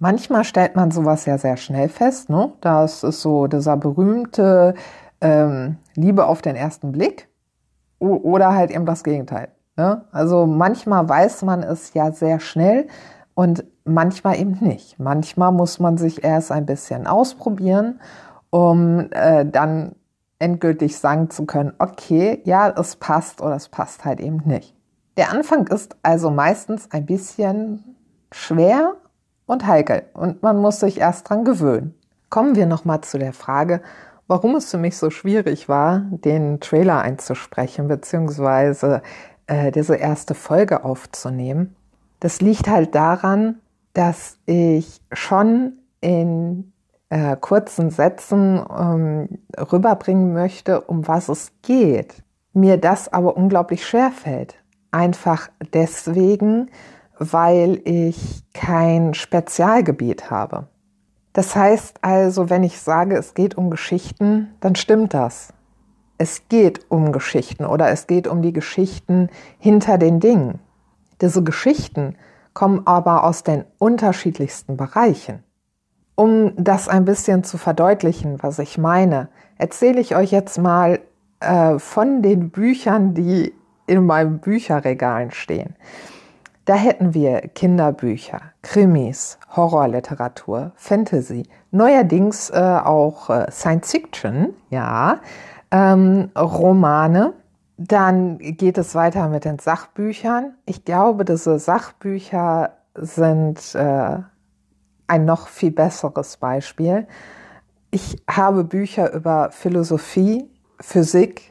Manchmal 0.00 0.42
stellt 0.42 0.74
man 0.74 0.90
sowas 0.90 1.26
ja 1.26 1.38
sehr 1.38 1.56
schnell 1.56 1.88
fest. 1.88 2.28
Ne? 2.28 2.52
Das 2.60 3.04
ist 3.04 3.22
so 3.22 3.46
dieser 3.46 3.76
berühmte 3.76 4.74
ähm, 5.20 5.76
Liebe 5.94 6.26
auf 6.26 6.42
den 6.42 6.56
ersten 6.56 6.90
Blick 6.90 7.28
oder 8.00 8.52
halt 8.52 8.72
eben 8.72 8.84
das 8.84 9.04
Gegenteil. 9.04 9.50
Ne? 9.76 10.04
Also 10.10 10.44
manchmal 10.46 11.08
weiß 11.08 11.42
man 11.42 11.62
es 11.62 11.94
ja 11.94 12.10
sehr 12.10 12.40
schnell 12.40 12.88
und 13.34 13.62
manchmal 13.84 14.40
eben 14.40 14.58
nicht. 14.60 14.98
Manchmal 14.98 15.52
muss 15.52 15.78
man 15.78 15.98
sich 15.98 16.24
erst 16.24 16.50
ein 16.50 16.66
bisschen 16.66 17.06
ausprobieren, 17.06 18.00
um 18.50 19.06
äh, 19.12 19.46
dann 19.46 19.94
endgültig 20.38 20.98
sagen 20.98 21.30
zu 21.30 21.46
können, 21.46 21.72
okay, 21.78 22.40
ja, 22.44 22.68
es 22.68 22.96
passt 22.96 23.40
oder 23.40 23.56
es 23.56 23.68
passt 23.68 24.04
halt 24.04 24.20
eben 24.20 24.42
nicht. 24.44 24.74
Der 25.16 25.30
Anfang 25.32 25.66
ist 25.68 25.96
also 26.02 26.30
meistens 26.30 26.90
ein 26.92 27.06
bisschen 27.06 27.96
schwer 28.30 28.94
und 29.46 29.66
heikel 29.66 30.02
und 30.12 30.42
man 30.42 30.58
muss 30.58 30.80
sich 30.80 30.98
erst 30.98 31.28
dran 31.28 31.44
gewöhnen. 31.44 31.94
Kommen 32.28 32.56
wir 32.56 32.66
nochmal 32.66 33.00
zu 33.00 33.18
der 33.18 33.32
Frage, 33.32 33.80
warum 34.26 34.56
es 34.56 34.70
für 34.70 34.78
mich 34.78 34.98
so 34.98 35.10
schwierig 35.10 35.68
war, 35.68 36.02
den 36.10 36.60
Trailer 36.60 37.00
einzusprechen, 37.00 37.88
beziehungsweise 37.88 39.02
äh, 39.46 39.70
diese 39.70 39.96
erste 39.96 40.34
Folge 40.34 40.84
aufzunehmen. 40.84 41.76
Das 42.20 42.40
liegt 42.40 42.68
halt 42.68 42.94
daran, 42.94 43.60
dass 43.94 44.38
ich 44.44 45.00
schon 45.12 45.74
in 46.00 46.72
äh, 47.08 47.36
kurzen 47.36 47.90
Sätzen 47.90 48.64
ähm, 48.78 49.28
rüberbringen 49.56 50.32
möchte, 50.32 50.80
um 50.80 51.06
was 51.06 51.28
es 51.28 51.52
geht. 51.62 52.22
Mir 52.52 52.78
das 52.78 53.12
aber 53.12 53.36
unglaublich 53.36 53.86
schwer 53.86 54.10
fällt. 54.10 54.56
Einfach 54.90 55.48
deswegen, 55.72 56.70
weil 57.18 57.80
ich 57.84 58.44
kein 58.54 59.14
Spezialgebiet 59.14 60.30
habe. 60.30 60.68
Das 61.32 61.54
heißt 61.54 61.98
also, 62.02 62.48
wenn 62.48 62.62
ich 62.62 62.80
sage, 62.80 63.16
es 63.16 63.34
geht 63.34 63.56
um 63.56 63.70
Geschichten, 63.70 64.54
dann 64.60 64.74
stimmt 64.74 65.12
das. 65.12 65.52
Es 66.18 66.48
geht 66.48 66.90
um 66.90 67.12
Geschichten 67.12 67.66
oder 67.66 67.90
es 67.90 68.06
geht 68.06 68.26
um 68.26 68.40
die 68.40 68.54
Geschichten 68.54 69.28
hinter 69.58 69.98
den 69.98 70.18
Dingen. 70.18 70.60
Diese 71.20 71.42
Geschichten 71.42 72.16
kommen 72.54 72.86
aber 72.86 73.24
aus 73.24 73.42
den 73.42 73.64
unterschiedlichsten 73.78 74.78
Bereichen. 74.78 75.42
Um 76.16 76.52
das 76.56 76.88
ein 76.88 77.04
bisschen 77.04 77.44
zu 77.44 77.58
verdeutlichen, 77.58 78.42
was 78.42 78.58
ich 78.58 78.78
meine, 78.78 79.28
erzähle 79.58 80.00
ich 80.00 80.16
euch 80.16 80.32
jetzt 80.32 80.58
mal 80.58 81.00
äh, 81.40 81.78
von 81.78 82.22
den 82.22 82.50
Büchern, 82.50 83.14
die 83.14 83.52
in 83.86 84.04
meinem 84.06 84.38
Bücherregalen 84.38 85.30
stehen. 85.30 85.76
Da 86.64 86.74
hätten 86.74 87.14
wir 87.14 87.42
Kinderbücher, 87.42 88.40
Krimis, 88.62 89.38
Horrorliteratur, 89.54 90.72
Fantasy, 90.74 91.44
neuerdings 91.70 92.50
äh, 92.50 92.56
auch 92.56 93.30
äh, 93.30 93.50
Science 93.52 93.92
Fiction, 93.92 94.54
ja, 94.70 95.20
ähm, 95.70 96.30
Romane. 96.36 97.34
Dann 97.76 98.38
geht 98.38 98.78
es 98.78 98.94
weiter 98.94 99.28
mit 99.28 99.44
den 99.44 99.58
Sachbüchern. 99.58 100.54
Ich 100.64 100.84
glaube, 100.84 101.24
diese 101.24 101.58
Sachbücher 101.58 102.70
sind 102.96 103.74
äh, 103.74 104.18
ein 105.06 105.24
noch 105.24 105.48
viel 105.48 105.70
besseres 105.70 106.36
Beispiel. 106.36 107.06
Ich 107.90 108.22
habe 108.28 108.64
Bücher 108.64 109.12
über 109.12 109.50
Philosophie, 109.52 110.48
Physik, 110.80 111.50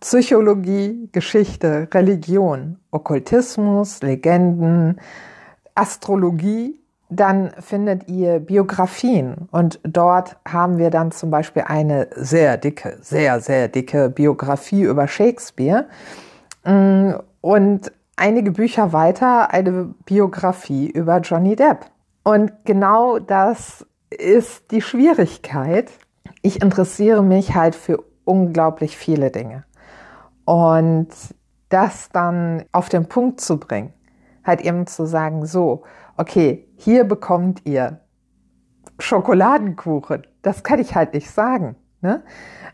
Psychologie, 0.00 1.08
Geschichte, 1.12 1.88
Religion, 1.92 2.78
Okkultismus, 2.90 4.02
Legenden, 4.02 5.00
Astrologie, 5.74 6.78
dann 7.08 7.52
findet 7.60 8.08
ihr 8.08 8.40
Biografien 8.40 9.48
und 9.50 9.78
dort 9.82 10.36
haben 10.46 10.78
wir 10.78 10.90
dann 10.90 11.10
zum 11.12 11.30
Beispiel 11.30 11.64
eine 11.66 12.08
sehr 12.14 12.56
dicke, 12.56 12.98
sehr, 13.00 13.40
sehr 13.40 13.68
dicke 13.68 14.08
Biografie 14.08 14.82
über 14.82 15.06
Shakespeare 15.06 15.86
mm, 16.64 17.12
und 17.40 17.92
einige 18.16 18.50
Bücher 18.52 18.92
weiter 18.92 19.52
eine 19.52 19.94
Biografie 20.04 20.90
über 20.90 21.18
Johnny 21.18 21.56
Depp. 21.56 21.86
Und 22.24 22.64
genau 22.64 23.18
das 23.18 23.86
ist 24.10 24.70
die 24.70 24.82
Schwierigkeit. 24.82 25.90
Ich 26.42 26.62
interessiere 26.62 27.22
mich 27.22 27.54
halt 27.54 27.74
für 27.74 28.02
unglaublich 28.24 28.96
viele 28.96 29.30
Dinge. 29.30 29.64
Und 30.44 31.08
das 31.68 32.08
dann 32.10 32.64
auf 32.72 32.88
den 32.88 33.06
Punkt 33.08 33.40
zu 33.40 33.58
bringen, 33.58 33.92
halt 34.44 34.62
eben 34.62 34.86
zu 34.86 35.06
sagen, 35.06 35.46
so, 35.46 35.82
okay, 36.16 36.66
hier 36.76 37.04
bekommt 37.04 37.66
ihr 37.66 38.00
Schokoladenkuchen. 38.98 40.26
Das 40.42 40.62
kann 40.62 40.78
ich 40.78 40.94
halt 40.94 41.14
nicht 41.14 41.30
sagen. 41.30 41.76
Ne? 42.00 42.22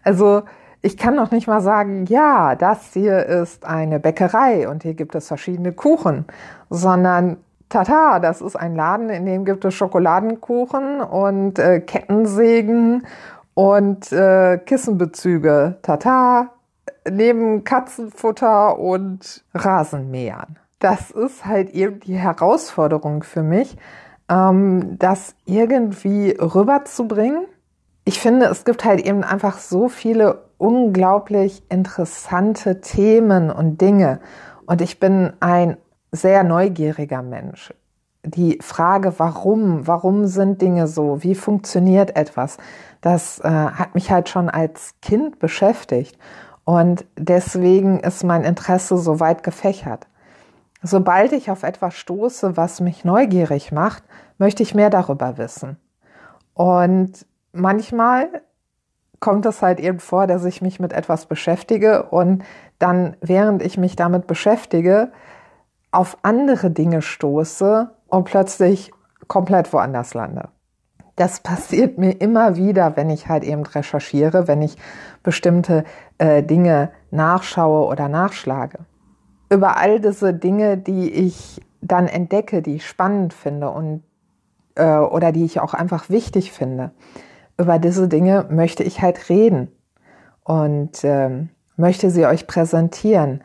Also 0.05 0.43
ich 0.83 0.97
kann 0.97 1.15
noch 1.15 1.31
nicht 1.31 1.47
mal 1.47 1.61
sagen, 1.61 2.07
ja, 2.07 2.55
das 2.55 2.93
hier 2.93 3.27
ist 3.27 3.65
eine 3.65 4.01
Bäckerei 4.01 4.69
und 4.69 4.83
hier 4.83 4.95
gibt 4.95 5.15
es 5.15 5.29
verschiedene 5.29 5.73
Kuchen, 5.73 6.25
sondern 6.69 7.39
tata, 7.71 8.19
das 8.19 8.43
ist 8.43 8.57
ein 8.57 8.77
Laden, 8.77 9.09
in 9.09 9.25
dem 9.25 9.47
gibt 9.47 9.65
es 9.65 9.75
Schokoladenkuchen 9.75 11.01
und 11.01 11.59
äh, 11.59 11.81
Kettensägen 11.81 13.07
und 13.55 14.13
äh, 14.13 14.59
Kissenbezüge. 14.59 15.79
Tata, 15.81 16.51
neben 17.11 17.65
Katzenfutter 17.65 18.79
und 18.79 19.45
Rasenmähern. 19.55 20.59
Das 20.79 21.11
ist 21.11 21.47
halt 21.47 21.71
eben 21.71 22.01
die 22.01 22.17
Herausforderung 22.17 23.23
für 23.23 23.43
mich, 23.43 23.77
ähm, 24.29 24.99
das 24.99 25.35
irgendwie 25.45 26.37
rüberzubringen. 26.39 27.45
Ich 28.05 28.21
finde, 28.21 28.47
es 28.47 28.65
gibt 28.65 28.85
halt 28.85 29.01
eben 29.01 29.23
einfach 29.25 29.59
so 29.59 29.89
viele 29.89 30.43
unglaublich 30.59 31.63
interessante 31.69 32.81
Themen 32.81 33.51
und 33.51 33.81
Dinge. 33.81 34.21
Und 34.67 34.81
ich 34.81 35.01
bin 35.01 35.33
ein 35.41 35.77
sehr 36.13 36.45
neugieriger 36.45 37.23
Mensch. 37.23 37.73
Die 38.25 38.59
Frage, 38.61 39.15
warum, 39.19 39.87
warum 39.87 40.27
sind 40.27 40.61
Dinge 40.61 40.87
so, 40.87 41.23
wie 41.23 41.35
funktioniert 41.35 42.17
etwas, 42.17 42.59
das 43.01 43.39
äh, 43.41 43.49
hat 43.49 43.95
mich 43.95 44.11
halt 44.11 44.29
schon 44.29 44.51
als 44.51 44.95
Kind 45.01 45.39
beschäftigt. 45.39 46.19
Und 46.65 47.07
deswegen 47.17 48.01
ist 48.01 48.23
mein 48.25 48.45
Interesse 48.45 48.99
so 48.99 49.21
weit 49.21 49.43
gefächert. 49.43 50.07
Sobald 50.83 51.33
ich 51.33 51.51
auf 51.51 51.63
etwas 51.63 51.95
stoße, 51.95 52.57
was 52.57 52.81
mich 52.81 53.05
neugierig 53.05 53.73
macht, 53.73 54.03
möchte 54.39 54.63
ich 54.63 54.75
mehr 54.75 54.91
darüber 54.91 55.39
wissen. 55.39 55.79
Und 56.55 57.27
manchmal 57.53 58.43
kommt 59.21 59.45
es 59.45 59.61
halt 59.63 59.81
eben 59.81 60.01
vor, 60.01 60.27
dass 60.27 60.45
ich 60.45 60.63
mich 60.63 60.81
mit 60.81 60.93
etwas 60.93 61.27
beschäftige 61.27 62.05
und 62.05 62.43
dann, 62.79 63.17
während 63.21 63.63
ich 63.63 63.77
mich 63.77 63.97
damit 63.97 64.27
beschäftige, 64.27 65.13
auf 65.91 66.19
andere 66.23 66.71
Dinge 66.71 67.03
stoße 67.03 67.91
und 68.09 68.25
plötzlich 68.25 68.93
komplett 69.29 69.73
woanders 69.73 70.15
lande. 70.15 70.49
Das 71.17 71.41
passiert 71.41 71.99
mir 71.99 72.13
immer 72.13 72.57
wieder, 72.57 72.97
wenn 72.97 73.11
ich 73.11 73.29
halt 73.29 73.45
eben 73.45 73.65
recherchiere, 73.67 74.49
wenn 74.49 74.63
ich 74.63 74.77
bestimmte 75.23 75.85
äh, 76.19 76.43
Dinge 76.43 76.91
nachschaue 77.11 77.87
oder 77.87 78.09
nachschlage. 78.09 78.79
Über 79.51 79.77
all 79.77 80.01
diese 80.01 80.33
Dinge, 80.33 80.79
die 80.79 81.11
ich 81.11 81.61
dann 81.83 82.07
entdecke, 82.07 82.63
die 82.63 82.77
ich 82.77 82.87
spannend 82.87 83.35
finde 83.35 83.71
und 83.71 84.03
äh, 84.77 84.97
oder 84.97 85.33
die 85.33 85.45
ich 85.45 85.61
auch 85.61 85.75
einfach 85.75 86.09
wichtig 86.09 86.53
finde, 86.53 86.93
über 87.59 87.79
diese 87.79 88.09
Dinge 88.09 88.47
möchte 88.49 88.83
ich 88.83 89.03
halt 89.03 89.29
reden 89.29 89.69
und 90.45 91.05
äh, 91.05 91.47
möchte 91.77 92.11
sie 92.11 92.27
euch 92.27 92.47
präsentieren, 92.47 93.43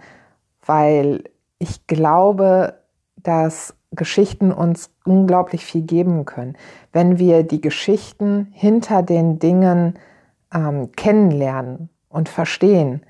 weil 0.66 1.24
ich 1.60 1.88
glaube, 1.88 2.76
dass 3.16 3.76
Geschichten 3.92 4.52
uns 4.52 4.92
unglaublich 5.06 5.66
viel 5.66 5.82
geben 5.82 6.26
können. 6.26 6.58
Wenn 6.92 7.18
wir 7.18 7.44
die 7.44 7.62
Geschichten 7.62 8.48
hinter 8.52 9.04
den 9.04 9.40
Dingen 9.40 9.96
ähm, 10.54 10.92
kennenlernen 10.92 11.90
und 12.10 12.30
verstehen, 12.30 13.02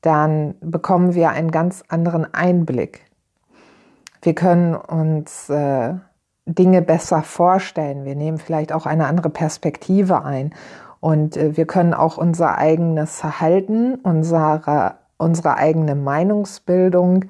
dann 0.00 0.56
bekommen 0.60 1.14
wir 1.14 1.30
einen 1.30 1.50
ganz 1.50 1.84
anderen 1.88 2.32
Einblick. 2.34 3.04
Wir 4.20 4.34
können 4.34 4.74
uns 4.74 5.48
äh, 5.48 5.94
Dinge 6.44 6.82
besser 6.82 7.22
vorstellen. 7.22 8.04
Wir 8.04 8.16
nehmen 8.16 8.38
vielleicht 8.38 8.72
auch 8.72 8.86
eine 8.86 9.06
andere 9.06 9.30
Perspektive 9.30 10.24
ein. 10.24 10.54
Und 11.00 11.36
äh, 11.36 11.56
wir 11.56 11.66
können 11.66 11.94
auch 11.94 12.18
unser 12.18 12.58
eigenes 12.58 13.18
Verhalten, 13.18 13.94
unsere, 13.96 14.96
unsere 15.18 15.56
eigene 15.56 15.94
Meinungsbildung 15.94 17.26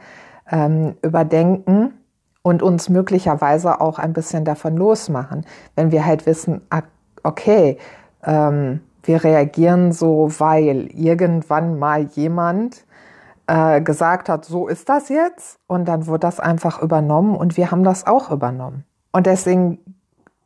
ähm, 0.53 0.95
überdenken 1.03 1.95
und 2.43 2.63
uns 2.63 2.89
möglicherweise 2.89 3.81
auch 3.81 3.99
ein 3.99 4.13
bisschen 4.13 4.45
davon 4.45 4.77
losmachen, 4.77 5.45
wenn 5.75 5.91
wir 5.91 6.07
halt 6.07 6.27
wissen, 6.27 6.61
ah, 6.71 6.83
okay, 7.25 7.79
ähm, 8.25 8.81
wir 9.03 9.25
reagieren 9.25 9.93
so, 9.93 10.31
weil 10.39 10.89
irgendwann 10.93 11.79
mal 11.79 12.05
jemand 12.05 12.85
äh, 13.49 13.81
gesagt 13.81 14.29
hat, 14.29 14.45
so 14.45 14.69
ist 14.69 14.89
das 14.89 15.09
jetzt 15.09 15.59
und 15.67 15.87
dann 15.87 16.07
wird 16.07 16.23
das 16.23 16.39
einfach 16.39 16.81
übernommen 16.81 17.35
und 17.35 17.57
wir 17.57 17.71
haben 17.71 17.83
das 17.83 18.07
auch 18.07 18.31
übernommen. 18.31 18.85
Und 19.11 19.27
deswegen 19.27 19.79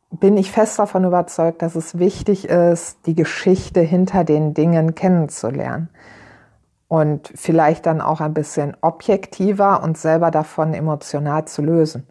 bin 0.09 0.37
ich 0.37 0.51
fest 0.51 0.79
davon 0.79 1.03
überzeugt, 1.03 1.61
dass 1.61 1.75
es 1.75 1.99
wichtig 1.99 2.47
ist, 2.47 3.05
die 3.05 3.15
Geschichte 3.15 3.81
hinter 3.81 4.23
den 4.23 4.53
Dingen 4.53 4.95
kennenzulernen 4.95 5.89
und 6.87 7.31
vielleicht 7.35 7.85
dann 7.85 8.01
auch 8.01 8.21
ein 8.21 8.33
bisschen 8.33 8.75
objektiver 8.81 9.83
und 9.83 9.97
selber 9.97 10.31
davon 10.31 10.73
emotional 10.73 11.45
zu 11.45 11.61
lösen. 11.61 12.07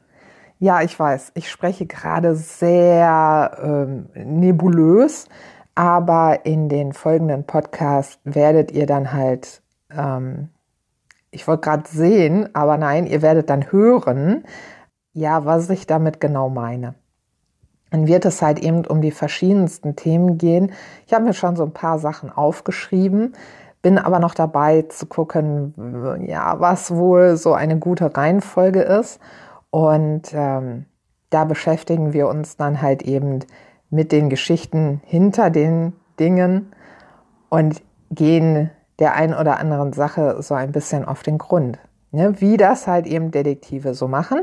Ja, 0.58 0.82
ich 0.82 0.98
weiß, 0.98 1.32
ich 1.34 1.50
spreche 1.50 1.86
gerade 1.86 2.34
sehr 2.34 3.58
ähm, 3.62 4.08
nebulös, 4.14 5.28
aber 5.74 6.46
in 6.46 6.68
den 6.68 6.92
folgenden 6.92 7.44
Podcasts 7.44 8.18
werdet 8.24 8.72
ihr 8.72 8.86
dann 8.86 9.12
halt, 9.12 9.62
ähm, 9.90 10.48
ich 11.30 11.46
wollte 11.46 11.62
gerade 11.62 11.88
sehen, 11.88 12.54
aber 12.54 12.78
nein, 12.78 13.06
ihr 13.06 13.20
werdet 13.20 13.50
dann 13.50 13.70
hören, 13.70 14.44
ja, 15.12 15.44
was 15.44 15.68
ich 15.68 15.86
damit 15.86 16.20
genau 16.20 16.48
meine. 16.48 16.94
Dann 17.90 18.06
wird 18.06 18.24
es 18.24 18.42
halt 18.42 18.58
eben 18.58 18.86
um 18.86 19.00
die 19.00 19.10
verschiedensten 19.10 19.94
Themen 19.94 20.38
gehen. 20.38 20.72
Ich 21.06 21.14
habe 21.14 21.24
mir 21.24 21.34
schon 21.34 21.56
so 21.56 21.64
ein 21.64 21.72
paar 21.72 21.98
Sachen 21.98 22.30
aufgeschrieben 22.30 23.34
bin 23.86 23.98
aber 23.98 24.18
noch 24.18 24.34
dabei 24.34 24.82
zu 24.82 25.06
gucken, 25.06 25.72
ja, 26.26 26.58
was 26.58 26.92
wohl 26.92 27.36
so 27.36 27.52
eine 27.52 27.78
gute 27.78 28.16
Reihenfolge 28.16 28.80
ist. 28.82 29.20
Und 29.70 30.22
ähm, 30.32 30.86
da 31.30 31.44
beschäftigen 31.44 32.12
wir 32.12 32.26
uns 32.26 32.56
dann 32.56 32.82
halt 32.82 33.02
eben 33.02 33.44
mit 33.88 34.10
den 34.10 34.28
Geschichten 34.28 35.00
hinter 35.04 35.50
den 35.50 35.92
Dingen 36.18 36.72
und 37.48 37.80
gehen 38.10 38.72
der 38.98 39.14
einen 39.14 39.34
oder 39.34 39.60
anderen 39.60 39.92
Sache 39.92 40.42
so 40.42 40.54
ein 40.54 40.72
bisschen 40.72 41.04
auf 41.04 41.22
den 41.22 41.38
Grund. 41.38 41.78
Ne? 42.10 42.40
Wie 42.40 42.56
das 42.56 42.88
halt 42.88 43.06
eben 43.06 43.30
Detektive 43.30 43.94
so 43.94 44.08
machen. 44.08 44.40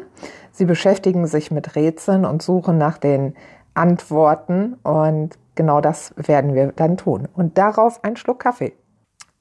Sie 0.53 0.63
beschäftigen 0.63 1.27
sich 1.27 1.51
mit 1.51 1.75
Rätseln 1.75 2.23
und 2.23 2.41
suchen 2.41 2.77
nach 2.77 2.97
den 2.97 3.35
Antworten 3.73 4.75
und 4.83 5.37
genau 5.55 5.81
das 5.81 6.13
werden 6.15 6.53
wir 6.53 6.71
dann 6.71 6.95
tun. 6.95 7.27
Und 7.33 7.57
darauf 7.57 8.05
ein 8.05 8.15
Schluck 8.15 8.39
Kaffee. 8.39 8.71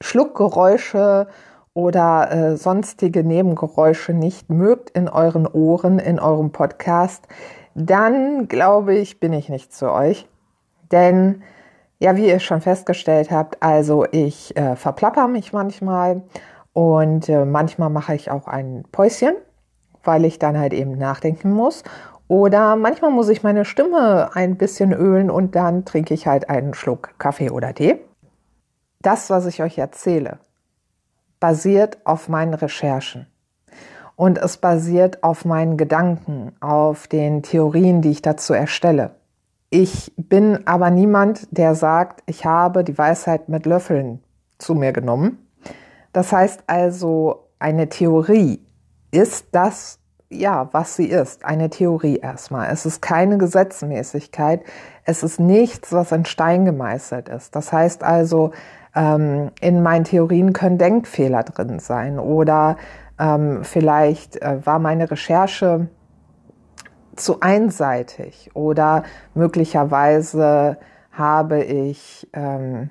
Schluckgeräusche 0.01 1.27
oder 1.73 2.31
äh, 2.31 2.57
sonstige 2.57 3.23
Nebengeräusche 3.23 4.13
nicht 4.13 4.49
mögt 4.49 4.91
in 4.91 5.09
euren 5.09 5.47
Ohren, 5.47 5.99
in 5.99 6.19
eurem 6.19 6.51
Podcast, 6.51 7.27
dann 7.75 8.47
glaube 8.47 8.95
ich, 8.95 9.19
bin 9.19 9.33
ich 9.33 9.49
nicht 9.49 9.73
zu 9.73 9.91
euch. 9.91 10.27
Denn, 10.91 11.41
ja, 11.99 12.15
wie 12.15 12.27
ihr 12.27 12.39
schon 12.39 12.61
festgestellt 12.61 13.31
habt, 13.31 13.63
also 13.63 14.05
ich 14.11 14.55
äh, 14.55 14.75
verplapper 14.75 15.27
mich 15.27 15.53
manchmal 15.53 16.21
und 16.73 17.29
äh, 17.29 17.45
manchmal 17.45 17.89
mache 17.89 18.13
ich 18.13 18.29
auch 18.29 18.47
ein 18.47 18.83
Päuschen, 18.91 19.35
weil 20.03 20.25
ich 20.25 20.37
dann 20.37 20.57
halt 20.57 20.73
eben 20.73 20.97
nachdenken 20.97 21.51
muss. 21.51 21.83
Oder 22.27 22.75
manchmal 22.75 23.11
muss 23.11 23.29
ich 23.29 23.43
meine 23.43 23.65
Stimme 23.65 24.35
ein 24.35 24.57
bisschen 24.57 24.93
ölen 24.93 25.29
und 25.31 25.55
dann 25.55 25.85
trinke 25.85 26.13
ich 26.13 26.27
halt 26.27 26.49
einen 26.49 26.73
Schluck 26.73 27.15
Kaffee 27.17 27.49
oder 27.49 27.73
Tee 27.73 27.99
das, 29.03 29.29
was 29.29 29.45
ich 29.45 29.61
euch 29.61 29.77
erzähle, 29.77 30.39
basiert 31.39 31.97
auf 32.05 32.29
meinen 32.29 32.53
Recherchen. 32.53 33.27
Und 34.15 34.37
es 34.37 34.57
basiert 34.57 35.23
auf 35.23 35.45
meinen 35.45 35.77
Gedanken, 35.77 36.53
auf 36.61 37.07
den 37.07 37.43
Theorien, 37.43 38.01
die 38.01 38.11
ich 38.11 38.21
dazu 38.21 38.53
erstelle. 38.53 39.11
Ich 39.69 40.13
bin 40.17 40.67
aber 40.67 40.91
niemand, 40.91 41.47
der 41.49 41.73
sagt, 41.73 42.21
ich 42.27 42.45
habe 42.45 42.83
die 42.83 42.97
Weisheit 42.97 43.49
mit 43.49 43.65
Löffeln 43.65 44.23
zu 44.59 44.75
mir 44.75 44.93
genommen. 44.93 45.47
Das 46.13 46.31
heißt 46.31 46.63
also, 46.67 47.49
eine 47.57 47.89
Theorie 47.89 48.61
ist 49.09 49.47
das, 49.51 49.99
ja, 50.29 50.69
was 50.73 50.95
sie 50.95 51.07
ist. 51.07 51.43
Eine 51.43 51.69
Theorie 51.69 52.17
erstmal. 52.17 52.69
Es 52.71 52.85
ist 52.85 53.01
keine 53.01 53.37
Gesetzmäßigkeit. 53.37 54.63
Es 55.05 55.23
ist 55.23 55.39
nichts, 55.39 55.91
was 55.91 56.11
in 56.11 56.25
Stein 56.25 56.65
gemeißelt 56.65 57.29
ist. 57.29 57.55
Das 57.55 57.73
heißt 57.73 58.03
also, 58.03 58.51
ähm, 58.95 59.51
in 59.59 59.81
meinen 59.81 60.03
Theorien 60.03 60.53
können 60.53 60.77
Denkfehler 60.77 61.43
drin 61.43 61.79
sein 61.79 62.19
oder 62.19 62.77
ähm, 63.19 63.63
vielleicht 63.63 64.41
äh, 64.41 64.65
war 64.65 64.79
meine 64.79 65.09
Recherche 65.09 65.87
zu 67.15 67.41
einseitig 67.41 68.51
oder 68.53 69.03
möglicherweise 69.33 70.77
habe 71.11 71.63
ich 71.63 72.27
ähm, 72.33 72.89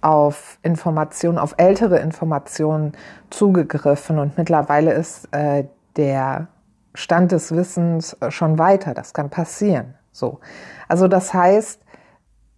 auf 0.00 0.58
Informationen, 0.62 1.38
auf 1.38 1.54
ältere 1.58 1.98
Informationen 1.98 2.92
zugegriffen 3.28 4.18
und 4.18 4.38
mittlerweile 4.38 4.92
ist 4.92 5.28
äh, 5.32 5.64
der 5.96 6.48
Stand 6.94 7.32
des 7.32 7.54
Wissens 7.54 8.16
schon 8.30 8.58
weiter. 8.58 8.94
Das 8.94 9.12
kann 9.12 9.30
passieren. 9.30 9.94
So. 10.10 10.40
Also 10.88 11.06
das 11.06 11.34
heißt, 11.34 11.82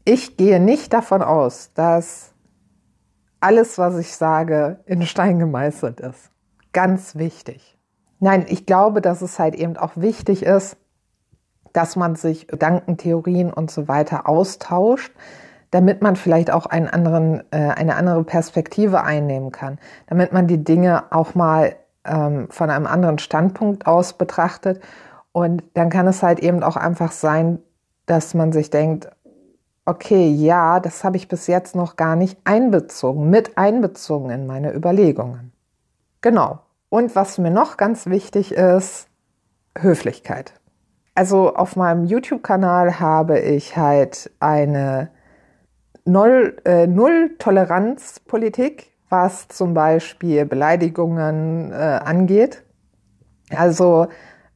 ich 0.05 0.37
gehe 0.37 0.61
nicht 0.61 0.93
davon 0.93 1.23
aus, 1.23 1.73
dass 1.75 2.32
alles, 3.43 3.79
was 3.79 3.99
ich 3.99 4.15
sage, 4.15 4.81
in 4.87 5.03
Stein 5.03 5.39
gemeißelt 5.39 6.01
ist. 6.01 6.31
Ganz 6.73 7.17
wichtig. 7.17 7.77
Nein, 8.19 8.47
ich 8.49 8.67
glaube, 8.67 9.01
dass 9.01 9.21
es 9.21 9.39
halt 9.39 9.55
eben 9.55 9.77
auch 9.77 9.97
wichtig 9.97 10.45
ist, 10.45 10.77
dass 11.73 11.97
man 11.97 12.15
sich 12.15 12.47
Gedankentheorien 12.49 13.53
und 13.53 13.71
so 13.71 13.89
weiter 13.89 14.29
austauscht, 14.29 15.13
damit 15.71 16.03
man 16.03 16.17
vielleicht 16.17 16.51
auch 16.51 16.67
einen 16.67 16.89
anderen, 16.89 17.43
äh, 17.51 17.57
eine 17.57 17.97
andere 17.97 18.25
Perspektive 18.25 19.03
einnehmen 19.03 19.53
kann, 19.53 19.79
damit 20.07 20.33
man 20.33 20.47
die 20.47 20.63
Dinge 20.63 21.05
auch 21.11 21.35
mal 21.35 21.75
ähm, 22.05 22.49
von 22.51 22.71
einem 22.71 22.87
anderen 22.87 23.19
Standpunkt 23.19 23.87
aus 23.87 24.13
betrachtet. 24.13 24.81
Und 25.33 25.65
dann 25.75 25.89
kann 25.89 26.07
es 26.07 26.23
halt 26.23 26.41
eben 26.41 26.63
auch 26.63 26.77
einfach 26.77 27.11
sein, 27.11 27.59
dass 28.07 28.35
man 28.35 28.53
sich 28.53 28.71
denkt, 28.71 29.09
okay, 29.85 30.31
ja, 30.31 30.81
das 30.81 31.05
habe 31.05 31.17
ich 31.17 31.29
bis 31.29 31.47
jetzt 31.47 31.75
noch 31.75 31.97
gar 31.97 32.17
nicht 32.17 32.39
einbezogen, 32.45 33.31
mit 33.31 33.57
einbezogen 33.59 34.31
in 34.31 34.47
meine 34.47 34.75
Überlegungen. 34.75 35.53
Genau. 36.21 36.61
Und 36.89 37.17
was 37.17 37.39
mir 37.39 37.51
noch 37.51 37.77
ganz 37.77 38.07
wichtig 38.07 38.53
ist, 38.53 39.09
Höflichkeit. 39.77 40.55
Also 41.15 41.55
auf 41.55 41.77
meinem 41.77 42.05
YouTube-Kanal 42.05 43.01
habe 43.01 43.39
ich 43.39 43.77
halt 43.77 44.31
eine 44.41 45.11
Null, 46.05 46.57
äh, 46.65 46.87
Null-Toleranz-Politik, 46.87 48.93
was 49.09 49.49
zum 49.49 49.75
Beispiel 49.75 50.47
Beleidigungen 50.47 51.73
äh, 51.73 51.75
angeht. 51.75 52.63
Also 53.51 54.07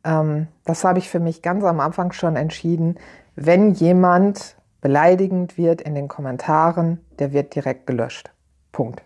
ähm, 0.04 0.48
das 0.64 0.84
habe 0.84 0.98
ich 0.98 1.10
für 1.10 1.20
mich 1.20 1.42
ganz 1.42 1.62
am 1.64 1.80
Anfang 1.80 2.12
schon 2.12 2.36
entschieden. 2.36 2.96
Wenn 3.34 3.72
jemand 3.72 4.56
beleidigend 4.86 5.58
wird 5.58 5.80
in 5.80 5.96
den 5.96 6.06
Kommentaren, 6.06 7.04
der 7.18 7.32
wird 7.32 7.56
direkt 7.56 7.88
gelöscht. 7.88 8.30
Punkt. 8.70 9.02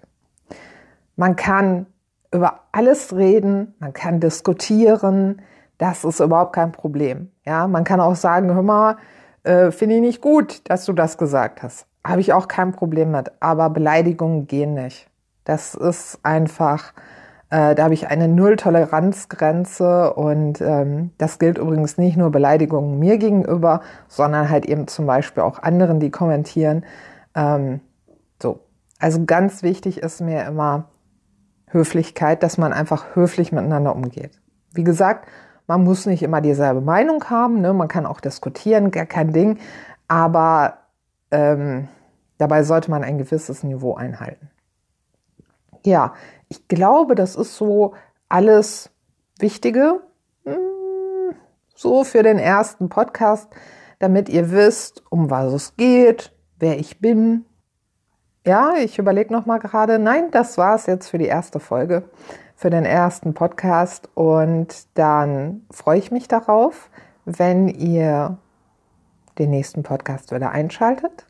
Man 1.16 1.36
kann 1.36 1.86
über 2.34 2.64
alles 2.70 3.16
reden, 3.16 3.74
man 3.78 3.94
kann 3.94 4.20
diskutieren, 4.20 5.40
das 5.78 6.04
ist 6.04 6.20
überhaupt 6.20 6.52
kein 6.52 6.72
Problem. 6.72 7.30
Ja, 7.46 7.66
man 7.66 7.84
kann 7.84 7.98
auch 7.98 8.14
sagen, 8.14 8.52
hör 8.52 8.60
mal, 8.60 8.98
äh, 9.42 9.70
finde 9.70 9.94
ich 9.94 10.00
nicht 10.02 10.20
gut, 10.20 10.68
dass 10.68 10.84
du 10.84 10.92
das 10.92 11.16
gesagt 11.16 11.62
hast. 11.62 11.86
Habe 12.06 12.20
ich 12.20 12.34
auch 12.34 12.46
kein 12.46 12.72
Problem 12.72 13.12
mit. 13.12 13.32
Aber 13.40 13.70
Beleidigungen 13.70 14.46
gehen 14.46 14.74
nicht. 14.74 15.08
Das 15.44 15.74
ist 15.74 16.18
einfach, 16.22 16.92
äh, 17.50 17.74
da 17.74 17.84
habe 17.84 17.94
ich 17.94 18.06
eine 18.06 18.28
Null-Toleranzgrenze 18.28 20.14
und 20.14 20.60
ähm, 20.60 21.10
das 21.18 21.40
gilt 21.40 21.58
übrigens 21.58 21.98
nicht 21.98 22.16
nur 22.16 22.30
Beleidigungen 22.30 22.98
mir 22.98 23.18
gegenüber, 23.18 23.80
sondern 24.06 24.48
halt 24.48 24.66
eben 24.66 24.86
zum 24.86 25.06
Beispiel 25.06 25.42
auch 25.42 25.58
anderen, 25.60 25.98
die 25.98 26.10
kommentieren. 26.10 26.84
Ähm, 27.34 27.80
so. 28.40 28.60
Also 29.00 29.24
ganz 29.24 29.62
wichtig 29.64 29.98
ist 29.98 30.20
mir 30.20 30.44
immer 30.44 30.90
Höflichkeit, 31.66 32.42
dass 32.42 32.56
man 32.56 32.72
einfach 32.72 33.16
höflich 33.16 33.50
miteinander 33.50 33.94
umgeht. 33.96 34.40
Wie 34.72 34.84
gesagt, 34.84 35.26
man 35.66 35.82
muss 35.82 36.06
nicht 36.06 36.22
immer 36.22 36.40
dieselbe 36.40 36.80
Meinung 36.80 37.24
haben, 37.30 37.60
ne? 37.60 37.72
man 37.72 37.88
kann 37.88 38.06
auch 38.06 38.20
diskutieren, 38.20 38.90
gar 38.90 39.06
kein 39.06 39.32
Ding, 39.32 39.58
aber 40.06 40.78
ähm, 41.30 41.88
dabei 42.38 42.62
sollte 42.62 42.90
man 42.90 43.02
ein 43.02 43.18
gewisses 43.18 43.62
Niveau 43.62 43.94
einhalten. 43.94 44.50
Ja, 45.84 46.14
ich 46.50 46.68
glaube, 46.68 47.14
das 47.14 47.36
ist 47.36 47.56
so 47.56 47.94
alles 48.28 48.90
Wichtige, 49.38 50.02
hm, 50.44 51.34
so 51.74 52.04
für 52.04 52.22
den 52.22 52.38
ersten 52.38 52.90
Podcast, 52.90 53.48
damit 53.98 54.28
ihr 54.28 54.50
wisst, 54.50 55.02
um 55.10 55.30
was 55.30 55.52
es 55.54 55.76
geht, 55.76 56.36
wer 56.58 56.78
ich 56.78 57.00
bin. 57.00 57.46
Ja, 58.46 58.74
ich 58.76 58.98
überlege 58.98 59.32
noch 59.32 59.46
mal 59.46 59.58
gerade. 59.58 59.98
Nein, 59.98 60.30
das 60.30 60.58
war 60.58 60.74
es 60.74 60.86
jetzt 60.86 61.08
für 61.08 61.18
die 61.18 61.26
erste 61.26 61.60
Folge 61.60 62.10
für 62.60 62.68
den 62.68 62.84
ersten 62.84 63.32
Podcast 63.32 64.10
und 64.12 64.86
dann 64.92 65.64
freue 65.70 65.98
ich 65.98 66.10
mich 66.10 66.28
darauf, 66.28 66.90
wenn 67.24 67.68
ihr 67.68 68.36
den 69.38 69.48
nächsten 69.48 69.82
Podcast 69.82 70.30
wieder 70.30 70.50
einschaltet. 70.50 71.26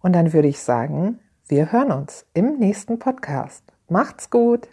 Und 0.00 0.12
dann 0.12 0.32
würde 0.32 0.48
ich 0.48 0.58
sagen, 0.58 1.20
wir 1.46 1.70
hören 1.70 1.92
uns 1.92 2.26
im 2.34 2.58
nächsten 2.58 2.98
Podcast. 2.98 3.75
Macht's 3.88 4.30
gut! 4.30 4.68